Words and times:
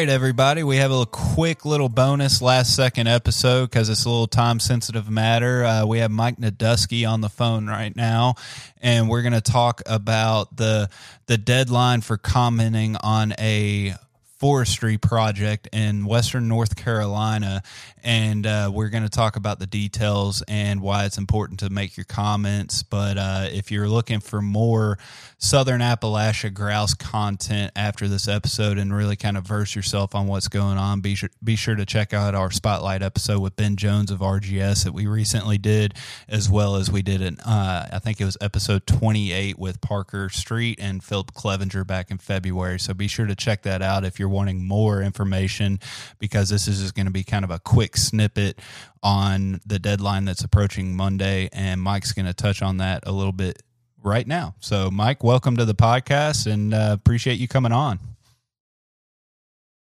Right, 0.00 0.08
everybody. 0.08 0.62
We 0.62 0.78
have 0.78 0.90
a 0.90 0.94
little 0.94 1.04
quick 1.04 1.66
little 1.66 1.90
bonus 1.90 2.40
last 2.40 2.74
second 2.74 3.06
episode 3.06 3.66
because 3.66 3.90
it's 3.90 4.06
a 4.06 4.08
little 4.08 4.26
time 4.26 4.58
sensitive 4.58 5.10
matter. 5.10 5.62
Uh, 5.62 5.84
we 5.84 5.98
have 5.98 6.10
Mike 6.10 6.38
Nadusky 6.38 7.06
on 7.06 7.20
the 7.20 7.28
phone 7.28 7.66
right 7.66 7.94
now, 7.94 8.36
and 8.80 9.10
we're 9.10 9.20
going 9.20 9.34
to 9.34 9.42
talk 9.42 9.82
about 9.84 10.56
the 10.56 10.88
the 11.26 11.36
deadline 11.36 12.00
for 12.00 12.16
commenting 12.16 12.96
on 12.96 13.34
a 13.38 13.92
forestry 14.40 14.96
project 14.96 15.68
in 15.70 16.06
western 16.06 16.48
North 16.48 16.74
Carolina. 16.74 17.62
And 18.02 18.46
uh, 18.46 18.70
we're 18.72 18.88
going 18.88 19.02
to 19.02 19.10
talk 19.10 19.36
about 19.36 19.58
the 19.58 19.66
details 19.66 20.42
and 20.48 20.80
why 20.80 21.04
it's 21.04 21.18
important 21.18 21.60
to 21.60 21.68
make 21.68 21.98
your 21.98 22.04
comments. 22.04 22.82
But 22.82 23.18
uh, 23.18 23.48
if 23.52 23.70
you're 23.70 23.88
looking 23.88 24.20
for 24.20 24.40
more 24.40 24.98
Southern 25.36 25.82
Appalachia 25.82 26.52
grouse 26.54 26.94
content 26.94 27.72
after 27.76 28.08
this 28.08 28.26
episode 28.26 28.78
and 28.78 28.94
really 28.94 29.16
kind 29.16 29.36
of 29.36 29.46
verse 29.46 29.76
yourself 29.76 30.14
on 30.14 30.26
what's 30.26 30.48
going 30.48 30.78
on, 30.78 31.02
be 31.02 31.14
sure, 31.14 31.28
be 31.44 31.54
sure 31.56 31.74
to 31.74 31.84
check 31.84 32.14
out 32.14 32.34
our 32.34 32.50
spotlight 32.50 33.02
episode 33.02 33.40
with 33.40 33.56
Ben 33.56 33.76
Jones 33.76 34.10
of 34.10 34.20
RGS 34.20 34.84
that 34.84 34.94
we 34.94 35.06
recently 35.06 35.58
did, 35.58 35.92
as 36.26 36.48
well 36.48 36.76
as 36.76 36.90
we 36.90 37.02
did 37.02 37.20
an, 37.20 37.38
uh, 37.40 37.88
I 37.92 37.98
think 37.98 38.18
it 38.18 38.24
was 38.24 38.38
episode 38.40 38.86
28 38.86 39.58
with 39.58 39.82
Parker 39.82 40.30
Street 40.30 40.78
and 40.80 41.04
Philip 41.04 41.34
Clevenger 41.34 41.84
back 41.84 42.10
in 42.10 42.16
February. 42.16 42.80
So 42.80 42.94
be 42.94 43.08
sure 43.08 43.26
to 43.26 43.34
check 43.34 43.60
that 43.62 43.82
out 43.82 44.06
if 44.06 44.18
you're 44.18 44.29
wanting 44.30 44.66
more 44.66 45.02
information 45.02 45.78
because 46.18 46.48
this 46.48 46.68
is 46.68 46.80
just 46.80 46.94
going 46.94 47.06
to 47.06 47.12
be 47.12 47.24
kind 47.24 47.44
of 47.44 47.50
a 47.50 47.58
quick 47.58 47.96
snippet 47.96 48.58
on 49.02 49.60
the 49.66 49.78
deadline 49.78 50.24
that's 50.24 50.42
approaching 50.42 50.96
Monday. 50.96 51.48
And 51.52 51.80
Mike's 51.80 52.12
going 52.12 52.26
to 52.26 52.34
touch 52.34 52.62
on 52.62 52.78
that 52.78 53.02
a 53.06 53.12
little 53.12 53.32
bit 53.32 53.62
right 54.02 54.26
now. 54.26 54.54
So, 54.60 54.90
Mike, 54.90 55.22
welcome 55.22 55.56
to 55.56 55.64
the 55.64 55.74
podcast 55.74 56.50
and 56.50 56.72
uh, 56.72 56.90
appreciate 56.92 57.38
you 57.38 57.48
coming 57.48 57.72
on. 57.72 57.98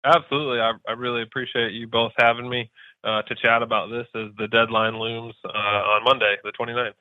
Absolutely. 0.04 0.60
I, 0.60 0.72
I 0.88 0.92
really 0.92 1.22
appreciate 1.22 1.72
you 1.72 1.86
both 1.86 2.12
having 2.16 2.48
me 2.48 2.70
uh, 3.04 3.22
to 3.22 3.34
chat 3.34 3.62
about 3.62 3.90
this 3.90 4.06
as 4.14 4.28
the 4.38 4.48
deadline 4.48 4.98
looms 4.98 5.34
uh, 5.44 5.48
on 5.48 6.04
Monday, 6.04 6.36
the 6.44 6.52
29th. 6.52 6.92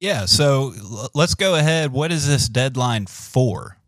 Yeah. 0.00 0.26
So 0.26 0.72
let's 1.14 1.34
go 1.34 1.54
ahead. 1.54 1.92
What 1.92 2.12
is 2.12 2.28
this 2.28 2.48
deadline 2.48 3.06
for? 3.06 3.78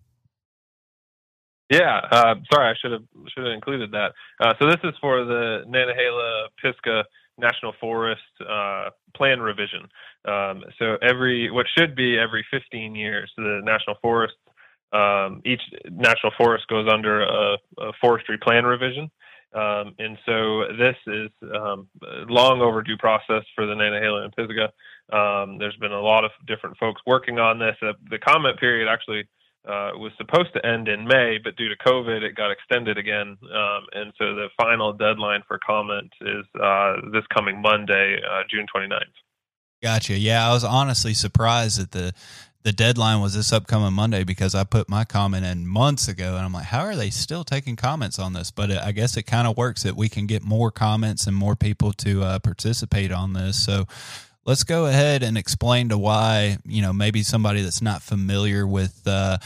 Yeah, 1.71 2.01
uh, 2.11 2.35
sorry, 2.53 2.71
I 2.71 2.75
should 2.81 2.93
have 2.93 3.03
should 3.35 3.45
have 3.45 3.53
included 3.53 3.91
that. 3.93 4.13
Uh, 4.41 4.55
so 4.59 4.67
this 4.67 4.81
is 4.85 4.95
for 5.01 5.25
the 5.25 5.65
Nantahala 5.69 6.47
Pisgah 6.63 7.05
National 7.37 7.75
Forest 7.81 8.23
uh, 8.41 8.91
plan 9.15 9.41
revision. 9.41 9.83
Um, 10.25 10.65
so 10.79 10.97
every 11.03 11.51
what 11.51 11.67
should 11.77 11.95
be 11.95 12.19
every 12.19 12.45
15 12.51 12.95
years, 12.95 13.31
the 13.37 13.61
National 13.65 13.97
Forest 14.01 14.35
um, 14.93 15.43
each 15.45 15.61
national 15.91 16.33
forest 16.39 16.67
goes 16.69 16.89
under 16.91 17.23
a, 17.23 17.59
a 17.79 17.93
forestry 18.01 18.39
plan 18.39 18.65
revision. 18.65 19.11
Um, 19.55 19.95
and 19.99 20.19
so 20.27 20.65
this 20.79 20.97
is 21.07 21.31
um, 21.55 21.89
long 22.29 22.61
overdue 22.61 22.97
process 22.99 23.43
for 23.55 23.67
the 23.67 23.75
Nantahala 23.75 24.25
and 24.25 24.37
Pisgah. 24.37 24.73
Um, 25.11 25.59
there's 25.59 25.77
been 25.77 25.93
a 25.93 26.01
lot 26.01 26.25
of 26.25 26.31
different 26.47 26.77
folks 26.79 27.01
working 27.07 27.39
on 27.39 27.59
this. 27.59 27.77
Uh, 27.83 27.93
the 28.11 28.19
comment 28.19 28.59
period 28.59 28.89
actually 28.89 29.27
uh, 29.67 29.91
was 29.95 30.13
supposed 30.17 30.53
to 30.55 30.65
end 30.65 30.89
in 30.89 31.07
May, 31.07 31.39
but 31.43 31.57
due 31.57 31.69
to 31.69 31.77
COVID, 31.77 32.23
it 32.23 32.35
got 32.35 32.51
extended 32.51 32.97
again. 32.97 33.37
Um, 33.43 33.87
and 33.93 34.13
so 34.19 34.35
the 34.35 34.49
final 34.61 34.93
deadline 34.93 35.43
for 35.47 35.59
comment 35.59 36.13
is 36.21 36.45
uh, 36.61 36.95
this 37.13 37.25
coming 37.35 37.61
Monday, 37.61 38.17
uh, 38.19 38.43
June 38.51 38.67
29th. 38.75 39.01
Gotcha. 39.83 40.15
Yeah, 40.15 40.49
I 40.49 40.53
was 40.53 40.65
honestly 40.65 41.15
surprised 41.15 41.81
that 41.81 41.93
the 41.93 42.13
the 42.65 42.73
deadline 42.73 43.21
was 43.21 43.35
this 43.35 43.53
upcoming 43.53 43.93
Monday 43.93 44.25
because 44.25 44.55
I 44.55 44.65
put 44.65 44.89
my 44.89 45.05
comment 45.05 45.47
in 45.47 45.67
months 45.67 46.09
ago, 46.09 46.37
and 46.37 46.45
I'm 46.45 46.53
like, 46.53 46.65
how 46.65 46.81
are 46.81 46.97
they 46.97 47.09
still 47.09 47.45
taking 47.45 47.77
comments 47.77 48.19
on 48.19 48.33
this? 48.33 48.51
But 48.51 48.71
I 48.73 48.91
guess 48.93 49.17
it 49.17 49.23
kind 49.23 49.47
of 49.47 49.57
works 49.57 49.85
that 49.85 49.97
we 49.97 50.09
can 50.09 50.27
get 50.27 50.43
more 50.43 50.73
comments 50.73 51.27
and 51.27 51.37
more 51.37 51.55
people 51.55 51.93
to 51.95 52.23
uh, 52.25 52.39
participate 52.41 53.13
on 53.13 53.33
this. 53.33 53.57
So 53.65 53.87
let's 54.45 54.65
go 54.65 54.87
ahead 54.87 55.23
and 55.23 55.37
explain 55.37 55.89
to 55.91 55.99
why 55.99 56.59
you 56.65 56.83
know 56.83 56.93
maybe 56.93 57.23
somebody 57.23 57.63
that's 57.63 57.83
not 57.83 58.03
familiar 58.03 58.67
with 58.67 59.03
uh, 59.07 59.39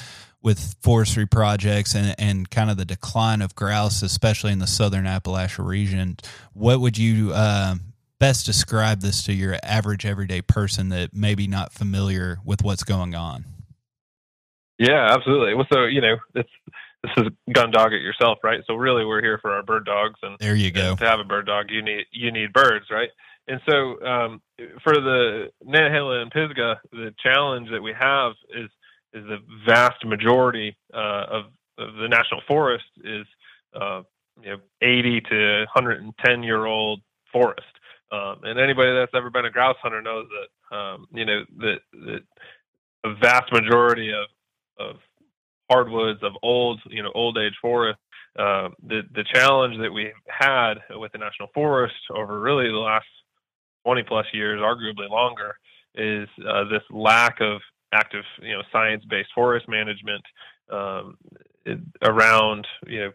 with 0.43 0.75
forestry 0.81 1.27
projects 1.27 1.95
and, 1.95 2.15
and 2.19 2.51
kind 2.51 2.69
of 2.71 2.77
the 2.77 2.85
decline 2.85 3.41
of 3.43 3.55
grouse, 3.55 4.03
especially 4.03 4.53
in 4.53 4.59
the 4.59 4.67
southern 4.67 5.05
Appalachia 5.05 5.65
region. 5.65 6.17
What 6.53 6.81
would 6.81 6.99
you 6.99 7.33
uh, 7.33 7.77
best 8.19 8.45
describe 8.45 9.01
this 9.01 9.23
to 9.25 9.33
your 9.33 9.57
average 9.63 10.05
everyday 10.05 10.43
person 10.43 10.89
that 10.89 11.15
maybe 11.15 11.47
not 11.47 11.73
familiar 11.73 12.39
with 12.45 12.63
what's 12.63 12.85
going 12.85 13.15
on? 13.15 13.45
Yeah, 14.79 15.09
absolutely. 15.11 15.55
Well, 15.55 15.67
so 15.73 15.85
you 15.85 16.01
know, 16.01 16.17
it's 16.35 16.51
this 17.03 17.13
is 17.17 17.25
gun 17.53 17.71
dog 17.71 17.93
it 17.93 18.01
yourself, 18.01 18.39
right? 18.43 18.61
So 18.67 18.75
really, 18.75 19.05
we're 19.05 19.23
here 19.23 19.39
for 19.43 19.53
our 19.53 19.63
bird 19.63 19.85
dogs, 19.85 20.19
and 20.23 20.37
there 20.39 20.55
you 20.55 20.71
go. 20.71 20.97
To 20.97 21.05
have 21.05 21.21
a 21.21 21.25
bird 21.25 21.47
dog, 21.47 21.67
you 21.71 21.83
need 21.83 22.07
you 22.13 22.31
need 22.31 22.53
birds, 22.53 22.87
right? 22.91 23.11
And 23.49 23.61
so 23.69 24.05
um, 24.05 24.43
for 24.85 24.95
the 24.95 25.49
Nantahala 25.67 26.23
and 26.23 26.31
Pisgah, 26.31 26.81
the 26.93 27.15
challenge 27.23 27.69
that 27.71 27.83
we 27.83 27.93
have 27.99 28.33
is 28.51 28.71
is 29.15 29.25
the 29.27 29.39
vast 29.67 30.03
majority 30.07 30.75
uh, 30.95 31.27
of, 31.29 31.45
of, 31.77 31.95
the 31.97 32.09
national 32.09 32.41
forest 32.49 32.85
is 33.05 33.27
uh, 33.75 34.03
you 34.43 34.51
know 34.51 34.57
80 34.81 35.21
to 35.31 35.59
110 35.75 36.43
year 36.43 36.65
old 36.65 37.01
forest. 37.33 37.61
Um, 38.11 38.41
and 38.45 38.59
anybody 38.59 38.93
that's 38.93 39.13
ever 39.15 39.31
been 39.31 39.45
a 39.45 39.51
grouse 39.51 39.77
hunter 39.83 40.01
knows 40.01 40.27
that 40.29 40.77
um, 40.77 41.07
you 41.13 41.25
know 41.25 41.45
that, 41.59 41.79
that 41.93 42.21
a 43.05 43.15
vast 43.17 43.53
majority 43.53 44.13
of 44.13 44.27
of 44.79 44.97
hardwoods 45.71 46.23
of 46.23 46.33
old 46.43 46.81
you 46.89 47.03
know 47.03 47.11
old 47.15 47.39
age 47.39 47.55
forest 47.61 47.99
uh, 48.39 48.69
the 48.87 49.03
the 49.15 49.25
challenge 49.35 49.79
that 49.79 49.93
we've 49.93 50.13
had 50.27 50.75
with 50.91 51.13
the 51.13 51.19
national 51.19 51.49
forest 51.55 51.95
over 52.15 52.41
really 52.41 52.69
the 52.69 52.77
last 52.77 53.07
20 53.85 54.03
plus 54.05 54.27
years, 54.33 54.61
arguably 54.61 55.09
longer, 55.09 55.55
is 55.95 56.29
uh, 56.49 56.65
this 56.65 56.83
lack 56.91 57.41
of 57.41 57.61
active, 57.93 58.25
you 58.41 58.53
know, 58.53 58.63
science-based 58.73 59.29
forest 59.35 59.69
management 59.69 60.25
um, 60.71 61.17
around, 62.03 62.67
you 62.87 63.01
know, 63.01 63.13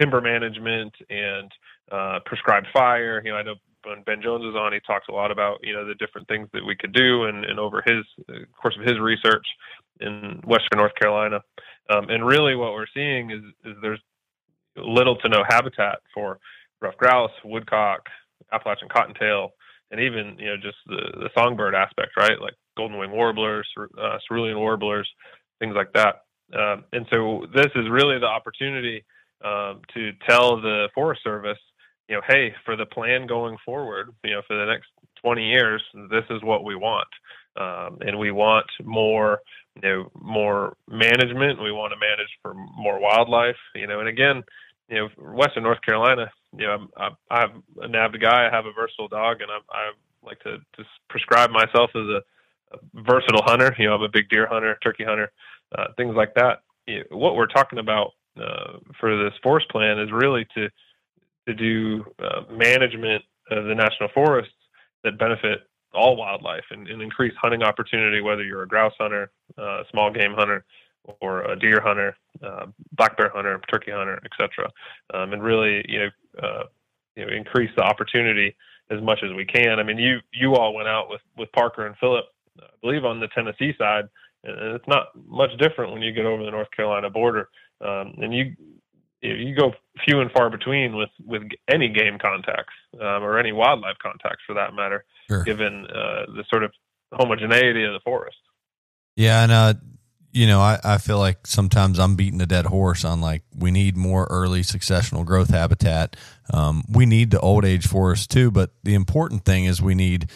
timber 0.00 0.20
management 0.20 0.94
and 1.10 1.50
uh, 1.90 2.20
prescribed 2.24 2.66
fire. 2.72 3.20
You 3.24 3.32
know, 3.32 3.38
I 3.38 3.42
know 3.42 3.54
when 3.84 4.02
Ben 4.02 4.22
Jones 4.22 4.44
was 4.44 4.54
on, 4.54 4.72
he 4.72 4.80
talks 4.86 5.06
a 5.08 5.12
lot 5.12 5.30
about 5.30 5.58
you 5.62 5.72
know 5.72 5.86
the 5.86 5.94
different 5.94 6.28
things 6.28 6.48
that 6.52 6.64
we 6.64 6.76
could 6.76 6.92
do, 6.92 7.24
and, 7.24 7.44
and 7.44 7.58
over 7.58 7.82
his 7.84 8.04
uh, 8.28 8.44
course 8.60 8.76
of 8.78 8.86
his 8.86 8.98
research 8.98 9.46
in 10.00 10.40
Western 10.44 10.78
North 10.78 10.94
Carolina, 10.94 11.40
um, 11.90 12.08
and 12.08 12.26
really 12.26 12.54
what 12.54 12.72
we're 12.72 12.86
seeing 12.94 13.30
is 13.30 13.42
is 13.64 13.76
there's 13.82 14.00
little 14.76 15.16
to 15.16 15.28
no 15.28 15.42
habitat 15.48 15.98
for 16.14 16.38
ruffed 16.80 16.98
grouse, 16.98 17.32
woodcock, 17.44 18.06
Appalachian 18.52 18.88
cottontail, 18.88 19.50
and 19.90 20.00
even 20.00 20.36
you 20.38 20.46
know 20.46 20.56
just 20.56 20.76
the 20.86 21.00
the 21.18 21.30
songbird 21.36 21.74
aspect, 21.74 22.12
right? 22.16 22.40
Like 22.40 22.54
golden 22.76 22.98
wing 22.98 23.10
warblers, 23.10 23.68
uh, 23.78 24.18
cerulean 24.26 24.58
warblers, 24.58 25.08
things 25.60 25.74
like 25.74 25.92
that. 25.94 26.22
Um, 26.58 26.84
and 26.92 27.06
so 27.12 27.46
this 27.54 27.68
is 27.74 27.90
really 27.90 28.18
the 28.18 28.26
opportunity 28.26 29.04
um, 29.44 29.82
to 29.94 30.12
tell 30.28 30.60
the 30.60 30.88
Forest 30.94 31.22
Service, 31.22 31.58
you 32.08 32.16
know, 32.16 32.22
hey, 32.26 32.54
for 32.64 32.76
the 32.76 32.86
plan 32.86 33.26
going 33.26 33.56
forward, 33.64 34.10
you 34.24 34.32
know, 34.32 34.42
for 34.46 34.56
the 34.56 34.64
next 34.64 34.88
20 35.22 35.44
years, 35.44 35.82
this 36.10 36.24
is 36.30 36.42
what 36.42 36.64
we 36.64 36.74
want, 36.74 37.08
um, 37.56 37.98
and 38.00 38.18
we 38.18 38.30
want 38.30 38.66
more, 38.84 39.40
you 39.74 39.82
know, 39.82 40.10
more 40.18 40.74
management. 40.88 41.62
We 41.62 41.72
want 41.72 41.92
to 41.92 41.98
manage 41.98 42.30
for 42.42 42.54
more 42.54 42.98
wildlife, 42.98 43.56
you 43.74 43.86
know, 43.86 44.00
and 44.00 44.08
again, 44.08 44.42
you 44.88 44.96
know, 44.96 45.08
Western 45.18 45.64
North 45.64 45.82
Carolina, 45.82 46.30
you 46.56 46.66
know, 46.66 46.88
I'm, 46.96 47.16
I'm 47.30 47.62
a 47.82 47.88
NAVHDA 47.88 48.20
guy. 48.20 48.48
I 48.48 48.54
have 48.54 48.66
a 48.66 48.72
versatile 48.72 49.08
dog, 49.08 49.40
and 49.40 49.50
I, 49.50 49.58
I 49.70 49.90
like 50.24 50.40
to, 50.40 50.58
to 50.58 50.84
prescribe 51.08 51.50
myself 51.50 51.90
as 51.94 52.02
a, 52.02 52.22
a 52.72 53.02
versatile 53.02 53.42
hunter. 53.44 53.74
You 53.78 53.88
know, 53.88 53.94
I'm 53.94 54.02
a 54.02 54.08
big 54.08 54.28
deer 54.28 54.46
hunter, 54.46 54.78
turkey 54.82 55.04
hunter, 55.04 55.30
uh, 55.76 55.88
things 55.96 56.14
like 56.16 56.34
that. 56.34 56.62
You 56.86 57.04
know, 57.10 57.16
what 57.16 57.36
we're 57.36 57.46
talking 57.46 57.78
about 57.78 58.12
uh, 58.40 58.78
for 59.00 59.22
this 59.22 59.34
forest 59.42 59.68
plan 59.70 59.98
is 59.98 60.10
really 60.12 60.46
to 60.54 60.68
to 61.46 61.54
do 61.54 62.04
uh, 62.22 62.42
management 62.52 63.24
of 63.50 63.64
the 63.64 63.74
national 63.74 64.10
forests 64.14 64.52
that 65.02 65.18
benefit 65.18 65.60
all 65.94 66.16
wildlife 66.16 66.64
and, 66.70 66.86
and 66.88 67.00
increase 67.00 67.32
hunting 67.40 67.62
opportunity, 67.62 68.20
whether 68.20 68.42
you're 68.42 68.62
a 68.62 68.68
grouse 68.68 68.92
hunter, 68.98 69.30
uh, 69.56 69.82
small 69.90 70.12
game 70.12 70.34
hunter, 70.34 70.64
or 71.20 71.42
a 71.50 71.58
deer 71.58 71.80
hunter, 71.80 72.16
uh, 72.42 72.66
black 72.92 73.16
bear 73.16 73.30
hunter, 73.34 73.60
turkey 73.70 73.90
hunter, 73.90 74.20
etc. 74.24 74.70
Um, 75.14 75.32
and 75.32 75.42
really, 75.42 75.84
you 75.88 75.98
know, 76.00 76.08
uh, 76.42 76.64
you 77.16 77.26
know, 77.26 77.32
increase 77.32 77.70
the 77.76 77.82
opportunity 77.82 78.54
as 78.90 79.02
much 79.02 79.20
as 79.22 79.34
we 79.34 79.44
can. 79.44 79.78
I 79.78 79.82
mean, 79.82 79.98
you 79.98 80.18
you 80.32 80.54
all 80.54 80.74
went 80.74 80.88
out 80.88 81.08
with 81.08 81.20
with 81.36 81.50
Parker 81.52 81.86
and 81.86 81.96
Philip, 81.98 82.24
I 82.60 82.66
believe, 82.82 83.04
on 83.04 83.20
the 83.20 83.28
Tennessee 83.28 83.72
side, 83.78 84.04
and 84.44 84.76
it's 84.76 84.88
not 84.88 85.08
much 85.26 85.50
different 85.58 85.92
when 85.92 86.02
you 86.02 86.12
get 86.12 86.26
over 86.26 86.44
the 86.44 86.50
North 86.50 86.70
Carolina 86.74 87.10
border. 87.10 87.48
Um, 87.80 88.14
and 88.18 88.34
you 88.34 88.54
you 89.20 89.54
go 89.54 89.72
few 90.06 90.20
and 90.20 90.30
far 90.30 90.50
between 90.50 90.96
with 90.96 91.10
with 91.24 91.42
any 91.70 91.88
game 91.88 92.18
contacts 92.18 92.74
um, 93.00 93.22
or 93.22 93.38
any 93.38 93.52
wildlife 93.52 93.96
contacts 94.02 94.42
for 94.46 94.54
that 94.54 94.74
matter, 94.74 95.04
sure. 95.28 95.42
given 95.44 95.86
uh, 95.86 96.26
the 96.34 96.44
sort 96.48 96.62
of 96.62 96.72
homogeneity 97.12 97.84
of 97.84 97.92
the 97.92 98.00
forest. 98.04 98.36
Yeah, 99.16 99.42
and 99.42 99.52
uh, 99.52 99.74
you 100.32 100.46
know, 100.46 100.60
I, 100.60 100.78
I 100.84 100.98
feel 100.98 101.18
like 101.18 101.46
sometimes 101.46 101.98
I'm 101.98 102.14
beating 102.14 102.40
a 102.40 102.46
dead 102.46 102.66
horse 102.66 103.04
on 103.04 103.20
like 103.20 103.42
we 103.56 103.70
need 103.70 103.96
more 103.96 104.26
early 104.30 104.60
successional 104.60 105.24
growth 105.24 105.50
habitat. 105.50 106.16
Um, 106.52 106.84
we 106.88 107.06
need 107.06 107.30
the 107.30 107.40
old 107.40 107.64
age 107.64 107.86
forest 107.86 108.30
too, 108.30 108.50
but 108.50 108.72
the 108.82 108.94
important 108.94 109.44
thing 109.44 109.64
is 109.64 109.80
we 109.80 109.94
need 109.94 110.30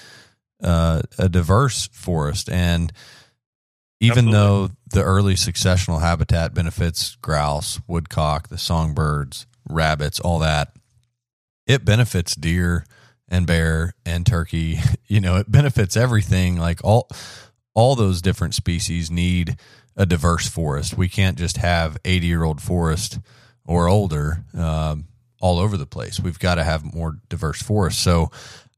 uh, 0.63 1.03
a 1.19 1.29
diverse 1.29 1.89
forest. 1.89 2.49
And 2.49 2.93
even 4.01 4.29
Absolutely. 4.29 4.33
though 4.33 4.71
the 4.91 5.03
early 5.05 5.35
successional 5.35 6.01
habitat 6.01 6.55
benefits 6.55 7.17
grouse, 7.17 7.81
woodcock, 7.87 8.49
the 8.49 8.59
songbirds, 8.59 9.47
rabbits, 9.69 10.19
all 10.21 10.39
that, 10.41 10.75
it 11.67 11.85
benefits 11.85 12.35
deer 12.35 12.85
and 13.29 13.47
bear 13.47 13.95
and 14.05 14.27
turkey. 14.27 14.79
You 15.09 15.21
know, 15.21 15.37
it 15.37 15.53
benefits 15.53 15.95
everything. 15.95 16.57
Like 16.57 16.81
all 16.83 17.07
all 17.75 17.95
those 17.97 18.23
different 18.23 18.55
species 18.55 19.11
need 19.11 19.59
a 19.97 20.07
diverse 20.07 20.49
forest. 20.49 20.97
We 20.97 21.09
can't 21.09 21.39
just 21.39 21.59
have 21.59 21.99
80 22.05 22.27
year 22.27 22.45
old 22.45 22.61
forest 22.61 23.19
or 23.65 23.89
older 23.89 24.45
um, 24.55 25.07
all 25.41 25.59
over 25.59 25.77
the 25.77 25.87
place. 25.87 26.21
We've 26.21 26.39
got 26.39 26.57
to 26.57 26.65
have 26.65 26.95
more 26.95 27.19
diverse 27.29 27.63
forests. 27.63 28.03
So 28.03 28.31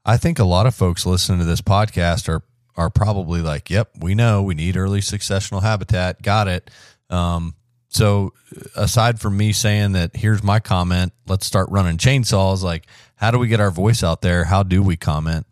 I 0.04 0.16
think 0.16 0.38
a 0.38 0.44
lot 0.44 0.66
of 0.66 0.74
folks 0.74 1.06
listening 1.06 1.38
to 1.38 1.44
this 1.44 1.62
podcast 1.62 2.28
are 2.28 2.42
are 2.76 2.90
probably 2.90 3.40
like, 3.40 3.70
"Yep, 3.70 3.90
we 4.00 4.16
know 4.16 4.42
we 4.42 4.54
need 4.54 4.76
early 4.76 5.00
successional 5.00 5.62
habitat. 5.62 6.22
Got 6.22 6.48
it." 6.48 6.70
Um, 7.08 7.54
so 7.88 8.32
aside 8.74 9.20
from 9.20 9.36
me 9.36 9.52
saying 9.52 9.92
that, 9.92 10.16
here's 10.16 10.42
my 10.42 10.58
comment. 10.58 11.12
Let's 11.28 11.46
start 11.46 11.68
running 11.70 11.96
chainsaws. 11.96 12.62
Like, 12.62 12.86
how 13.14 13.30
do 13.30 13.38
we 13.38 13.46
get 13.46 13.60
our 13.60 13.70
voice 13.70 14.02
out 14.02 14.20
there? 14.20 14.44
How 14.44 14.64
do 14.64 14.82
we 14.82 14.96
comment? 14.96 15.46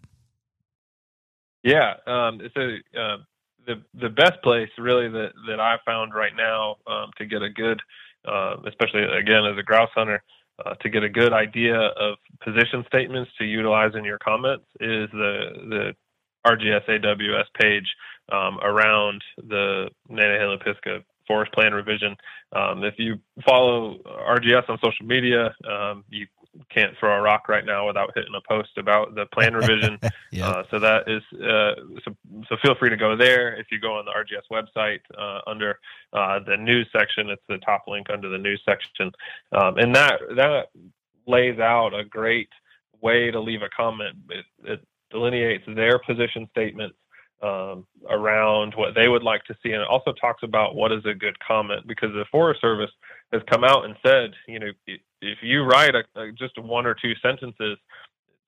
Yeah, 1.62 1.94
um, 2.09 2.41
so 2.53 2.61
uh, 2.99 3.19
the 3.67 3.82
the 3.94 4.09
best 4.09 4.43
place 4.43 4.70
really 4.79 5.09
that 5.09 5.32
that 5.49 5.61
I 5.61 5.76
found 5.85 6.14
right 6.14 6.35
now 6.37 6.76
um, 6.87 7.11
to 7.19 7.26
get 7.26 7.43
a 7.43 7.50
good, 7.50 7.81
uh, 8.26 8.56
especially 8.67 9.03
again 9.03 9.44
as 9.44 9.59
a 9.59 9.62
grouse 9.62 9.91
hunter, 9.94 10.23
uh, 10.64 10.75
to 10.75 10.88
get 10.88 11.03
a 11.03 11.09
good 11.09 11.32
idea 11.32 11.76
of 11.76 12.17
position 12.43 12.85
statements 12.87 13.31
to 13.38 13.44
utilize 13.44 13.93
in 13.94 14.05
your 14.05 14.19
comments 14.19 14.64
is 14.81 15.09
the 15.12 15.47
the 15.69 15.97
RGS-AWS 16.47 17.44
page 17.61 17.87
um, 18.32 18.59
around 18.62 19.23
the 19.37 19.88
Nantahala 20.11 20.59
forest 21.26 21.53
plan 21.53 21.73
revision. 21.73 22.17
Um, 22.53 22.82
if 22.85 22.94
you 22.99 23.19
follow 23.47 23.99
RGS 24.29 24.69
on 24.69 24.79
social 24.82 25.06
media, 25.06 25.55
um, 25.69 26.05
you 26.11 26.26
can't 26.75 26.97
throw 26.99 27.17
a 27.17 27.21
rock 27.21 27.49
right 27.49 27.65
now 27.65 27.87
without 27.87 28.11
hitting 28.15 28.35
a 28.35 28.49
post 28.49 28.71
about 28.77 29.15
the 29.15 29.27
plan 29.27 29.55
revision. 29.55 29.99
uh, 30.43 30.63
so 30.71 30.79
that 30.79 31.09
is 31.09 31.23
uh, 31.41 31.75
so, 32.05 32.17
so 32.49 32.57
feel 32.63 32.75
free 32.79 32.91
to 32.91 32.97
go 32.97 33.17
there. 33.17 33.55
If 33.55 33.67
you 33.71 33.81
go 33.81 33.99
on 33.99 34.05
the 34.05 34.13
RGS 34.13 34.49
website 34.51 35.01
uh, 35.19 35.41
under 35.49 35.79
uh, 36.13 36.41
the 36.47 36.57
news 36.57 36.89
section, 36.93 37.31
it's 37.31 37.43
the 37.49 37.59
top 37.59 37.85
link 37.87 38.09
under 38.13 38.29
the 38.29 38.39
news 38.39 38.63
section, 38.65 39.11
um, 39.53 39.79
and 39.79 39.95
that 39.95 40.21
that 40.37 40.67
lays 41.27 41.59
out 41.59 41.95
a 41.95 42.05
great 42.05 42.49
way 43.01 43.31
to 43.31 43.41
leave 43.41 43.63
a 43.63 43.69
comment. 43.77 44.17
It, 44.31 44.45
it 44.65 44.87
delineates 45.11 45.65
their 45.67 45.99
position 45.99 46.49
statements 46.51 46.97
um, 47.43 47.87
around 48.09 48.75
what 48.75 48.94
they 48.94 49.09
would 49.09 49.23
like 49.23 49.44
to 49.44 49.55
see, 49.62 49.73
and 49.73 49.83
it 49.83 49.89
also 49.89 50.12
talks 50.12 50.43
about 50.43 50.75
what 50.75 50.93
is 50.93 51.05
a 51.05 51.15
good 51.15 51.39
comment 51.41 51.87
because 51.87 52.11
the 52.12 52.25
Forest 52.31 52.61
Service 52.61 52.91
has 53.33 53.43
come 53.50 53.65
out 53.65 53.85
and 53.85 53.97
said, 54.05 54.31
you 54.47 54.59
know, 54.59 54.71
if 54.87 55.39
you 55.43 55.65
write 55.65 55.94
a, 55.94 56.05
a, 56.21 56.33
just 56.33 56.59
one 56.59 56.87
or 56.87 56.94
two 56.94 57.15
sentences, 57.23 57.79
it 57.79 57.79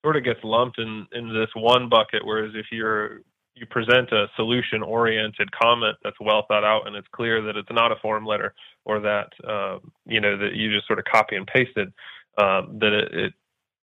sort 0.05 0.17
of 0.17 0.25
gets 0.25 0.41
lumped 0.45 0.79
in 0.79 1.07
in 1.13 1.33
this 1.33 1.51
one 1.55 1.89
bucket. 1.89 2.25
Whereas 2.25 2.53
if 2.55 2.67
you're 2.71 3.21
you 3.55 3.67
present 3.67 4.11
a 4.13 4.27
solution 4.37 4.83
oriented 4.83 5.51
comment 5.53 5.97
that's 6.03 6.17
well 6.21 6.45
thought 6.49 6.65
out 6.65 6.87
and 6.87 6.97
it's 6.97 7.07
clear 7.15 7.41
that 7.41 7.57
it's 7.57 7.71
not 7.71 7.93
a 7.93 7.97
form 8.03 8.27
letter 8.27 8.53
or 8.85 9.01
that 9.01 9.29
um, 9.49 9.93
you 10.07 10.21
know 10.21 10.37
that 10.37 10.55
you 10.55 10.73
just 10.73 10.87
sort 10.87 10.99
of 10.99 11.05
copy 11.05 11.37
and 11.37 11.47
pasted 11.47 11.93
um, 12.39 12.79
that 12.81 12.93
it, 12.93 13.15
it 13.15 13.35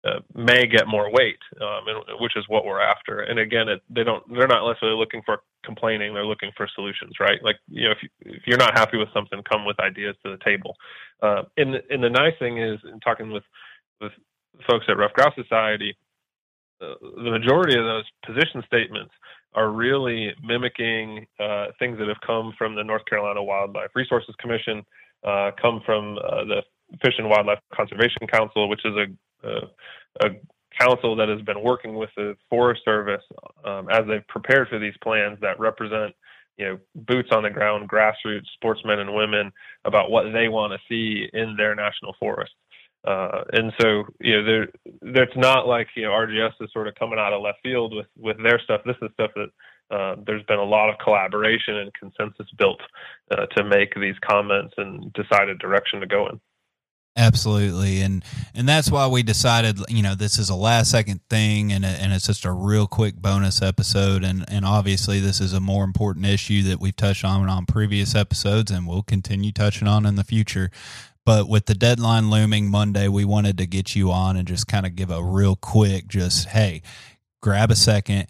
uh, 0.05 0.19
may 0.35 0.67
get 0.67 0.87
more 0.87 1.11
weight, 1.11 1.39
um, 1.61 1.87
and, 1.87 2.19
which 2.19 2.35
is 2.35 2.45
what 2.47 2.65
we're 2.65 2.81
after. 2.81 3.21
And 3.21 3.39
again, 3.39 3.67
it, 3.67 3.81
they 3.89 4.03
don't 4.03 4.23
they're 4.31 4.47
not 4.47 4.67
necessarily 4.67 4.97
looking 4.97 5.21
for 5.25 5.39
complaining; 5.65 6.13
they're 6.13 6.25
looking 6.25 6.51
for 6.55 6.67
solutions, 6.75 7.13
right? 7.19 7.39
Like 7.43 7.57
you 7.67 7.85
know, 7.85 7.91
if, 7.91 7.97
you, 8.03 8.09
if 8.21 8.43
you're 8.45 8.57
not 8.57 8.77
happy 8.77 8.97
with 8.97 9.09
something, 9.13 9.41
come 9.49 9.65
with 9.65 9.79
ideas 9.79 10.15
to 10.23 10.31
the 10.31 10.43
table. 10.43 10.75
Uh, 11.21 11.43
and 11.57 11.75
and 11.89 12.03
the 12.03 12.09
nice 12.09 12.33
thing 12.39 12.59
is, 12.61 12.79
in 12.91 12.99
talking 12.99 13.31
with 13.31 13.43
with 13.99 14.11
folks 14.69 14.85
at 14.87 14.97
Ruffed 14.97 15.15
Grouse 15.15 15.35
Society, 15.35 15.97
uh, 16.81 16.93
the 17.01 17.31
majority 17.31 17.77
of 17.77 17.85
those 17.85 18.05
position 18.25 18.63
statements 18.65 19.13
are 19.53 19.71
really 19.71 20.33
mimicking 20.43 21.25
uh, 21.39 21.67
things 21.79 21.97
that 21.97 22.07
have 22.07 22.21
come 22.25 22.53
from 22.57 22.75
the 22.75 22.83
North 22.83 23.03
Carolina 23.05 23.41
Wildlife 23.41 23.89
Resources 23.95 24.35
Commission, 24.39 24.83
uh, 25.25 25.51
come 25.59 25.81
from 25.85 26.17
uh, 26.17 26.43
the 26.45 26.61
Fish 27.03 27.15
and 27.17 27.27
Wildlife 27.27 27.59
Conservation 27.73 28.27
Council, 28.31 28.69
which 28.69 28.85
is 28.85 28.93
a 28.95 29.07
a, 29.43 30.29
council 30.79 31.15
that 31.15 31.27
has 31.27 31.41
been 31.41 31.63
working 31.63 31.95
with 31.95 32.09
the 32.15 32.35
Forest 32.51 32.81
Service 32.85 33.23
um, 33.65 33.89
as 33.89 34.01
they've 34.07 34.27
prepared 34.27 34.67
for 34.67 34.77
these 34.77 34.93
plans 35.01 35.39
that 35.41 35.59
represent, 35.59 36.13
you 36.57 36.65
know, 36.65 36.77
boots 36.93 37.29
on 37.31 37.41
the 37.41 37.49
ground, 37.49 37.89
grassroots 37.89 38.45
sportsmen 38.53 38.99
and 38.99 39.15
women 39.15 39.51
about 39.85 40.11
what 40.11 40.31
they 40.33 40.49
want 40.49 40.73
to 40.73 40.79
see 40.87 41.27
in 41.33 41.55
their 41.57 41.73
national 41.73 42.13
forest. 42.19 42.51
Uh, 43.05 43.43
and 43.53 43.71
so, 43.79 44.03
you 44.19 44.35
know, 44.35 44.45
there, 44.45 44.67
there's 45.01 45.35
not 45.35 45.67
like 45.67 45.87
you 45.95 46.03
know 46.03 46.09
RGS 46.09 46.53
is 46.59 46.69
sort 46.73 46.87
of 46.87 46.95
coming 46.95 47.19
out 47.19 47.31
of 47.31 47.41
left 47.41 47.59
field 47.63 47.95
with 47.95 48.07
with 48.17 48.37
their 48.43 48.59
stuff. 48.59 48.81
This 48.85 48.97
is 49.01 49.09
stuff 49.13 49.31
that 49.35 49.95
uh, 49.95 50.15
there's 50.25 50.43
been 50.43 50.59
a 50.59 50.63
lot 50.63 50.89
of 50.89 50.95
collaboration 51.01 51.77
and 51.77 51.93
consensus 51.93 52.47
built 52.57 52.81
uh, 53.31 53.45
to 53.55 53.63
make 53.63 53.93
these 53.95 54.15
comments 54.27 54.73
and 54.77 55.13
decide 55.13 55.47
a 55.47 55.55
direction 55.55 56.01
to 56.01 56.07
go 56.07 56.27
in. 56.27 56.41
Absolutely, 57.19 58.01
and 58.01 58.23
and 58.53 58.69
that's 58.69 58.91
why 58.91 59.07
we 59.07 59.23
decided, 59.23 59.79
you 59.89 60.03
know, 60.03 60.13
this 60.13 60.37
is 60.37 60.51
a 60.51 60.55
last 60.55 60.91
second 60.91 61.19
thing, 61.31 61.73
and 61.73 61.83
and 61.83 62.13
it's 62.13 62.27
just 62.27 62.45
a 62.45 62.51
real 62.51 62.85
quick 62.85 63.15
bonus 63.15 63.59
episode, 63.59 64.23
and 64.23 64.45
and 64.47 64.63
obviously 64.63 65.19
this 65.19 65.41
is 65.41 65.51
a 65.51 65.59
more 65.59 65.83
important 65.83 66.27
issue 66.27 66.61
that 66.63 66.79
we've 66.79 66.95
touched 66.95 67.25
on 67.25 67.49
on 67.49 67.65
previous 67.65 68.13
episodes, 68.13 68.69
and 68.69 68.87
we'll 68.87 69.01
continue 69.01 69.51
touching 69.51 69.87
on 69.87 70.05
in 70.05 70.15
the 70.15 70.23
future. 70.23 70.69
But 71.25 71.49
with 71.49 71.65
the 71.65 71.73
deadline 71.73 72.29
looming 72.29 72.69
Monday, 72.69 73.07
we 73.07 73.25
wanted 73.25 73.57
to 73.57 73.65
get 73.65 73.95
you 73.95 74.11
on 74.11 74.37
and 74.37 74.47
just 74.47 74.67
kind 74.67 74.85
of 74.85 74.95
give 74.95 75.09
a 75.09 75.23
real 75.23 75.55
quick, 75.55 76.07
just 76.07 76.49
hey, 76.49 76.83
grab 77.41 77.71
a 77.71 77.75
second, 77.75 78.27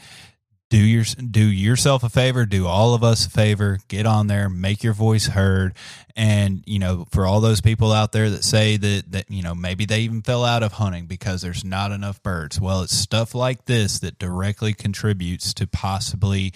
do 0.70 0.78
your 0.78 1.04
do 1.04 1.46
yourself 1.46 2.04
a 2.04 2.10
favor, 2.10 2.46
do 2.46 2.68
all 2.68 2.94
of 2.94 3.04
us 3.04 3.26
a 3.26 3.30
favor, 3.30 3.80
get 3.88 4.06
on 4.06 4.28
there, 4.28 4.50
make 4.50 4.84
your 4.84 4.94
voice 4.94 5.28
heard, 5.28 5.74
and 6.16 6.64
you 6.66 6.80
know, 6.80 7.06
for 7.10 7.26
all 7.26 7.40
those 7.40 7.62
people 7.62 7.94
out 7.94 8.12
there 8.12 8.30
that 8.30 8.44
say 8.44 8.76
that 8.76 9.12
that 9.12 9.32
you 9.32 9.42
know 9.42 9.56
maybe 9.56 9.86
they 9.86 10.02
even 10.02 10.22
fell 10.22 10.44
out 10.44 10.64
of 10.64 10.74
hunting 10.74 11.06
because 11.06 11.42
there's 11.42 11.64
not 11.64 11.92
enough 11.92 12.22
birds. 12.22 12.60
Well, 12.60 12.82
it's 12.82 12.96
stuff 12.96 13.34
like 13.34 13.66
this 13.66 14.00
that 14.00 14.20
directly 14.20 14.74
contributes 14.74 15.54
to 15.54 15.68
possibly 15.68 16.54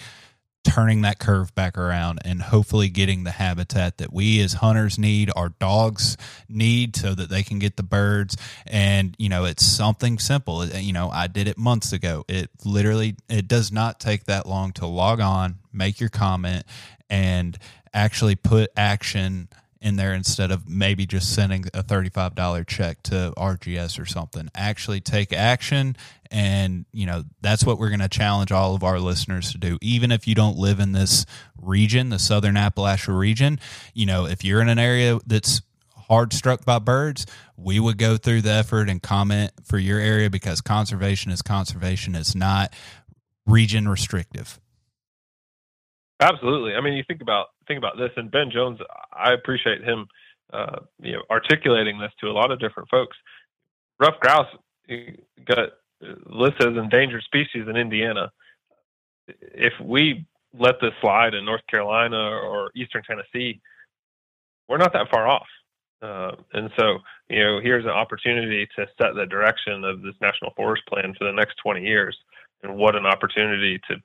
turning 0.64 1.02
that 1.02 1.18
curve 1.18 1.54
back 1.54 1.76
around 1.76 2.20
and 2.24 2.40
hopefully 2.40 2.88
getting 2.88 3.24
the 3.24 3.32
habitat 3.32 3.98
that 3.98 4.12
we 4.12 4.40
as 4.40 4.54
hunters 4.54 4.98
need, 4.98 5.30
our 5.34 5.48
dogs 5.48 6.16
need 6.48 6.96
so 6.96 7.14
that 7.14 7.28
they 7.28 7.42
can 7.42 7.58
get 7.58 7.76
the 7.76 7.82
birds. 7.82 8.36
And, 8.66 9.14
you 9.18 9.28
know, 9.28 9.44
it's 9.44 9.64
something 9.64 10.18
simple. 10.18 10.58
Uh, 10.58 10.78
you 10.78 10.92
know, 10.92 11.10
I 11.10 11.26
did 11.26 11.48
it 11.48 11.58
months 11.58 11.92
ago. 11.92 12.24
It 12.28 12.50
literally, 12.64 13.16
it 13.28 13.48
does 13.48 13.72
not 13.72 14.00
take 14.00 14.24
that 14.24 14.46
long 14.46 14.72
to 14.74 14.86
log 14.86 15.20
on, 15.20 15.58
make 15.72 16.00
your 16.00 16.10
comment 16.10 16.64
and 17.10 17.58
actually 17.92 18.36
put 18.36 18.70
action 18.76 19.48
in 19.82 19.96
there 19.96 20.14
instead 20.14 20.50
of 20.50 20.68
maybe 20.68 21.04
just 21.04 21.34
sending 21.34 21.66
a 21.74 21.82
$35 21.82 22.66
check 22.66 23.02
to 23.02 23.34
RGS 23.36 24.00
or 24.00 24.06
something. 24.06 24.48
Actually 24.54 25.00
take 25.00 25.32
action 25.32 25.96
and 26.30 26.86
you 26.92 27.04
know 27.04 27.24
that's 27.42 27.62
what 27.62 27.78
we're 27.78 27.90
going 27.90 28.00
to 28.00 28.08
challenge 28.08 28.50
all 28.50 28.74
of 28.74 28.82
our 28.82 28.98
listeners 28.98 29.52
to 29.52 29.58
do 29.58 29.76
even 29.82 30.10
if 30.10 30.26
you 30.26 30.34
don't 30.34 30.56
live 30.56 30.80
in 30.80 30.92
this 30.92 31.26
region, 31.60 32.08
the 32.08 32.18
southern 32.18 32.54
Appalachia 32.54 33.16
region, 33.16 33.60
you 33.92 34.06
know, 34.06 34.26
if 34.26 34.44
you're 34.44 34.62
in 34.62 34.68
an 34.68 34.78
area 34.78 35.18
that's 35.26 35.60
hard 36.08 36.32
struck 36.32 36.64
by 36.64 36.78
birds, 36.78 37.26
we 37.56 37.80
would 37.80 37.98
go 37.98 38.16
through 38.16 38.42
the 38.42 38.50
effort 38.50 38.88
and 38.88 39.02
comment 39.02 39.52
for 39.64 39.78
your 39.78 39.98
area 39.98 40.28
because 40.28 40.60
conservation 40.60 41.32
is 41.32 41.42
conservation. 41.42 42.14
It's 42.14 42.34
not 42.34 42.72
region 43.46 43.88
restrictive. 43.88 44.60
Absolutely. 46.22 46.74
I 46.74 46.80
mean, 46.80 46.94
you 46.94 47.02
think 47.06 47.20
about 47.20 47.46
think 47.66 47.78
about 47.78 47.96
this, 47.98 48.10
and 48.16 48.30
Ben 48.30 48.50
Jones. 48.50 48.78
I 49.12 49.32
appreciate 49.32 49.82
him, 49.82 50.06
uh, 50.52 50.80
you 51.00 51.12
know, 51.12 51.22
articulating 51.30 51.98
this 51.98 52.12
to 52.20 52.28
a 52.28 52.32
lot 52.32 52.50
of 52.50 52.60
different 52.60 52.88
folks. 52.88 53.16
Ruffed 53.98 54.20
grouse 54.20 54.46
got 55.44 55.70
listed 56.26 56.72
as 56.72 56.82
endangered 56.82 57.22
species 57.24 57.66
in 57.68 57.76
Indiana. 57.76 58.30
If 59.28 59.72
we 59.80 60.24
let 60.56 60.76
this 60.80 60.92
slide 61.00 61.34
in 61.34 61.44
North 61.44 61.66
Carolina 61.68 62.16
or 62.16 62.70
Eastern 62.76 63.02
Tennessee, 63.02 63.60
we're 64.68 64.78
not 64.78 64.92
that 64.92 65.10
far 65.10 65.26
off. 65.26 65.46
Uh, 66.02 66.32
and 66.52 66.70
so, 66.76 66.98
you 67.30 67.42
know, 67.42 67.60
here's 67.60 67.84
an 67.84 67.90
opportunity 67.90 68.66
to 68.76 68.86
set 69.00 69.14
the 69.14 69.26
direction 69.26 69.84
of 69.84 70.02
this 70.02 70.14
national 70.20 70.52
forest 70.56 70.82
plan 70.88 71.14
for 71.16 71.24
the 71.24 71.32
next 71.32 71.56
20 71.62 71.80
years. 71.82 72.16
And 72.62 72.76
what 72.76 72.96
an 72.96 73.06
opportunity 73.06 73.80
to 73.88 73.96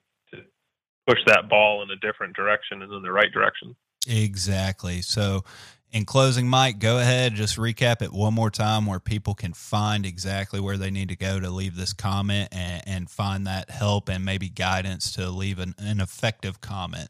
push 1.08 1.20
that 1.26 1.50
ball 1.50 1.82
in 1.84 1.90
a 1.90 1.96
different 1.96 2.36
direction 2.36 2.82
and 2.82 2.92
in 2.92 3.02
the 3.02 3.12
right 3.12 3.32
direction. 3.32 3.76
Exactly. 4.08 5.02
So, 5.02 5.44
in 5.92 6.04
closing, 6.04 6.48
Mike, 6.50 6.80
go 6.80 7.00
ahead, 7.00 7.34
just 7.34 7.58
recap 7.58 8.02
it 8.02 8.12
one 8.12 8.34
more 8.34 8.52
time 8.52 8.86
where 8.86 9.00
people 9.00 9.34
can 9.34 9.54
find 9.54 10.06
exactly 10.06 10.60
where 10.60 10.78
they 10.78 10.92
need 10.92 11.08
to 11.10 11.16
go 11.16 11.40
to 11.40 11.50
leave 11.50 11.78
this 11.78 11.94
comment 11.94 12.50
and, 12.52 12.84
and 12.86 13.10
find 13.10 13.48
that 13.48 13.70
help 13.70 14.10
and 14.10 14.26
maybe 14.26 14.50
guidance 14.50 15.14
to 15.14 15.30
leave 15.30 15.60
an, 15.60 15.76
an 15.78 16.02
effective 16.02 16.60
comment. 16.60 17.10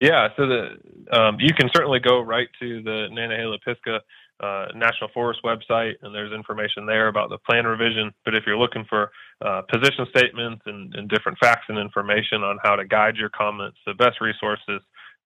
Yeah, 0.00 0.28
so 0.36 0.46
the 0.46 1.16
um, 1.16 1.36
you 1.38 1.54
can 1.54 1.70
certainly 1.74 2.00
go 2.00 2.20
right 2.20 2.48
to 2.60 2.82
the 2.82 3.08
Nantahala 3.12 3.58
Pisgah 3.64 4.00
uh, 4.42 4.66
National 4.74 5.08
Forest 5.14 5.40
website, 5.44 5.94
and 6.02 6.14
there's 6.14 6.32
information 6.32 6.84
there 6.84 7.08
about 7.08 7.30
the 7.30 7.38
plan 7.38 7.64
revision. 7.64 8.12
But 8.24 8.34
if 8.34 8.44
you're 8.46 8.58
looking 8.58 8.84
for 8.88 9.10
uh, 9.40 9.62
position 9.70 10.06
statements 10.14 10.62
and, 10.66 10.94
and, 10.94 11.08
different 11.08 11.38
facts 11.38 11.66
and 11.68 11.78
information 11.78 12.42
on 12.42 12.58
how 12.62 12.74
to 12.74 12.84
guide 12.84 13.16
your 13.16 13.30
comments, 13.30 13.78
the 13.86 13.94
best 13.94 14.20
resources, 14.20 14.80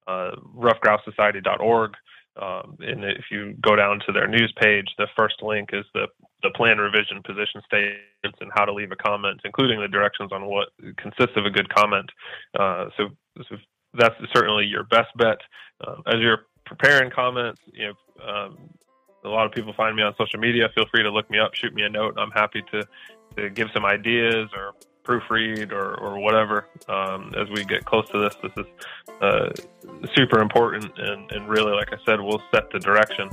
uh, 0.06 0.32
ruffedgrousesociety.org. 0.54 1.92
Um, 2.40 2.76
and 2.80 3.04
if 3.04 3.24
you 3.30 3.54
go 3.62 3.76
down 3.76 4.00
to 4.06 4.12
their 4.12 4.28
news 4.28 4.52
page, 4.60 4.86
the 4.98 5.06
first 5.16 5.36
link 5.42 5.70
is 5.72 5.86
the, 5.94 6.06
the 6.42 6.50
plan 6.54 6.76
revision 6.76 7.22
position 7.24 7.62
statements 7.64 8.38
and 8.40 8.50
how 8.54 8.66
to 8.66 8.74
leave 8.74 8.92
a 8.92 8.96
comment, 8.96 9.40
including 9.44 9.80
the 9.80 9.88
directions 9.88 10.30
on 10.32 10.44
what 10.44 10.68
consists 10.98 11.36
of 11.36 11.46
a 11.46 11.50
good 11.50 11.72
comment. 11.72 12.10
Uh, 12.58 12.86
so, 12.96 13.08
so, 13.48 13.56
that's 13.94 14.14
certainly 14.34 14.66
your 14.66 14.84
best 14.84 15.08
bet. 15.16 15.38
Uh, 15.80 15.96
as 16.06 16.16
you're 16.20 16.40
preparing 16.66 17.10
comments, 17.10 17.62
you 17.72 17.86
know, 17.86 18.28
um, 18.28 18.58
a 19.26 19.30
lot 19.30 19.46
of 19.46 19.52
people 19.52 19.72
find 19.72 19.96
me 19.96 20.02
on 20.02 20.14
social 20.16 20.40
media. 20.40 20.68
Feel 20.74 20.86
free 20.90 21.02
to 21.02 21.10
look 21.10 21.28
me 21.30 21.38
up, 21.38 21.54
shoot 21.54 21.74
me 21.74 21.82
a 21.82 21.88
note. 21.88 22.14
I'm 22.16 22.30
happy 22.30 22.62
to, 22.72 22.86
to 23.36 23.50
give 23.50 23.68
some 23.74 23.84
ideas 23.84 24.48
or 24.54 24.74
proofread 25.04 25.72
or, 25.72 25.94
or 26.00 26.18
whatever 26.18 26.66
um, 26.88 27.32
as 27.36 27.48
we 27.50 27.64
get 27.64 27.84
close 27.84 28.08
to 28.10 28.18
this. 28.18 28.34
This 28.42 28.52
is 28.56 28.66
uh, 29.20 29.50
super 30.14 30.40
important, 30.40 30.98
and, 30.98 31.30
and 31.32 31.48
really, 31.48 31.72
like 31.72 31.92
I 31.92 31.96
said, 32.04 32.20
we'll 32.20 32.42
set 32.52 32.70
the 32.70 32.78
direction. 32.78 33.30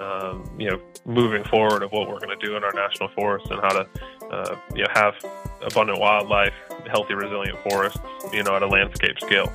Um, 0.00 0.50
you 0.58 0.70
know, 0.70 0.80
moving 1.04 1.44
forward 1.44 1.82
of 1.82 1.92
what 1.92 2.08
we're 2.08 2.20
going 2.20 2.38
to 2.38 2.46
do 2.46 2.56
in 2.56 2.64
our 2.64 2.72
national 2.72 3.10
forests 3.10 3.50
and 3.50 3.60
how 3.60 3.68
to, 3.68 3.86
uh, 4.30 4.56
you 4.74 4.82
know, 4.82 4.88
have 4.94 5.14
abundant 5.62 6.00
wildlife, 6.00 6.54
healthy, 6.86 7.12
resilient 7.12 7.58
forests, 7.68 8.00
you 8.32 8.42
know, 8.42 8.56
at 8.56 8.62
a 8.62 8.66
landscape 8.66 9.20
scale. 9.20 9.52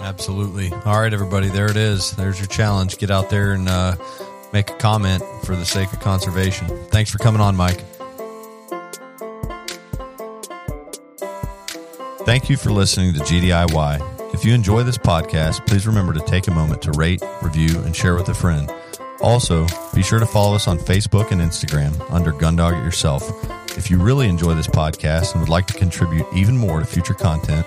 Absolutely. 0.00 0.70
All 0.84 1.00
right, 1.00 1.12
everybody, 1.12 1.48
there 1.48 1.68
it 1.68 1.76
is. 1.76 2.12
There's 2.12 2.38
your 2.38 2.46
challenge. 2.46 2.98
Get 2.98 3.10
out 3.10 3.28
there 3.28 3.54
and 3.54 3.68
uh, 3.68 3.96
make 4.52 4.70
a 4.70 4.74
comment 4.74 5.22
for 5.44 5.56
the 5.56 5.64
sake 5.64 5.92
of 5.92 6.00
conservation. 6.00 6.68
Thanks 6.86 7.10
for 7.10 7.18
coming 7.18 7.40
on, 7.40 7.56
Mike. 7.56 7.82
Thank 12.24 12.50
you 12.50 12.56
for 12.56 12.70
listening 12.70 13.14
to 13.14 13.20
GDIY. 13.20 14.34
If 14.34 14.44
you 14.44 14.52
enjoy 14.52 14.82
this 14.82 14.98
podcast, 14.98 15.66
please 15.66 15.86
remember 15.86 16.12
to 16.12 16.20
take 16.20 16.46
a 16.46 16.50
moment 16.50 16.82
to 16.82 16.92
rate, 16.92 17.22
review, 17.42 17.80
and 17.80 17.96
share 17.96 18.14
with 18.14 18.28
a 18.28 18.34
friend. 18.34 18.70
Also, 19.20 19.66
be 19.94 20.02
sure 20.02 20.18
to 20.18 20.26
follow 20.26 20.54
us 20.54 20.68
on 20.68 20.78
Facebook 20.78 21.30
and 21.30 21.40
Instagram 21.40 21.98
under 22.12 22.32
Gundog 22.32 22.78
It 22.78 22.84
Yourself. 22.84 23.28
If 23.76 23.90
you 23.90 23.98
really 23.98 24.28
enjoy 24.28 24.54
this 24.54 24.66
podcast 24.66 25.32
and 25.32 25.40
would 25.40 25.48
like 25.48 25.66
to 25.68 25.74
contribute 25.74 26.26
even 26.34 26.56
more 26.56 26.80
to 26.80 26.86
future 26.86 27.14
content, 27.14 27.66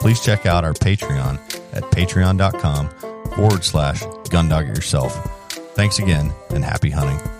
please 0.00 0.20
check 0.20 0.44
out 0.44 0.64
our 0.64 0.74
Patreon 0.74 1.36
at 1.72 1.84
patreon.com 1.84 2.88
forward 3.36 3.64
slash 3.64 4.02
Gundog 4.02 4.68
It 4.68 4.76
Yourself. 4.76 5.39
Thanks 5.74 5.98
again 5.98 6.32
and 6.50 6.64
happy 6.64 6.90
hunting. 6.90 7.39